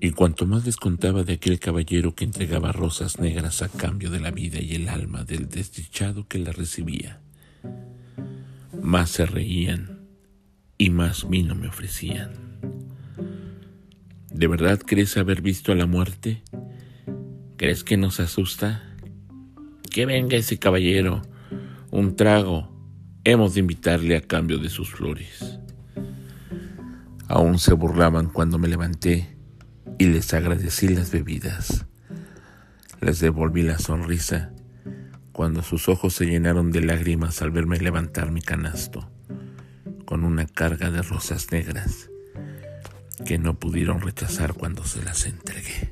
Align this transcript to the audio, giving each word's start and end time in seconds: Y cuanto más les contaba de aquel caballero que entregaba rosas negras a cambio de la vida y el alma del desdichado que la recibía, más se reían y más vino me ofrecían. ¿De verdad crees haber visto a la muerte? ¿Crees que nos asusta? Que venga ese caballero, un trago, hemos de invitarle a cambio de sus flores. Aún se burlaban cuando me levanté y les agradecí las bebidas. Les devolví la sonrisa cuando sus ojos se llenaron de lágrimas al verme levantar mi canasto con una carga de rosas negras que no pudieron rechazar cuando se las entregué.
Y 0.00 0.12
cuanto 0.12 0.46
más 0.46 0.64
les 0.64 0.76
contaba 0.76 1.24
de 1.24 1.34
aquel 1.34 1.58
caballero 1.58 2.14
que 2.14 2.24
entregaba 2.24 2.70
rosas 2.70 3.18
negras 3.18 3.62
a 3.62 3.68
cambio 3.68 4.10
de 4.10 4.20
la 4.20 4.30
vida 4.30 4.60
y 4.60 4.76
el 4.76 4.88
alma 4.88 5.24
del 5.24 5.48
desdichado 5.48 6.28
que 6.28 6.38
la 6.38 6.52
recibía, 6.52 7.20
más 8.80 9.10
se 9.10 9.26
reían 9.26 10.02
y 10.78 10.90
más 10.90 11.28
vino 11.28 11.56
me 11.56 11.66
ofrecían. 11.66 12.30
¿De 14.30 14.46
verdad 14.46 14.80
crees 14.84 15.16
haber 15.16 15.42
visto 15.42 15.72
a 15.72 15.74
la 15.74 15.86
muerte? 15.86 16.42
¿Crees 17.56 17.82
que 17.82 17.96
nos 17.96 18.20
asusta? 18.20 18.94
Que 19.90 20.06
venga 20.06 20.36
ese 20.36 20.58
caballero, 20.58 21.22
un 21.90 22.14
trago, 22.14 22.70
hemos 23.24 23.54
de 23.54 23.60
invitarle 23.60 24.16
a 24.16 24.20
cambio 24.20 24.58
de 24.58 24.68
sus 24.68 24.90
flores. 24.90 25.58
Aún 27.26 27.58
se 27.58 27.72
burlaban 27.72 28.28
cuando 28.28 28.58
me 28.58 28.68
levanté 28.68 29.37
y 29.98 30.06
les 30.06 30.32
agradecí 30.32 30.88
las 30.88 31.10
bebidas. 31.10 31.84
Les 33.00 33.20
devolví 33.20 33.62
la 33.62 33.78
sonrisa 33.78 34.52
cuando 35.32 35.62
sus 35.62 35.88
ojos 35.88 36.14
se 36.14 36.26
llenaron 36.26 36.72
de 36.72 36.80
lágrimas 36.80 37.42
al 37.42 37.50
verme 37.50 37.78
levantar 37.78 38.30
mi 38.30 38.40
canasto 38.40 39.10
con 40.04 40.24
una 40.24 40.46
carga 40.46 40.90
de 40.90 41.02
rosas 41.02 41.52
negras 41.52 42.08
que 43.26 43.38
no 43.38 43.58
pudieron 43.58 44.00
rechazar 44.00 44.54
cuando 44.54 44.84
se 44.84 45.02
las 45.02 45.26
entregué. 45.26 45.90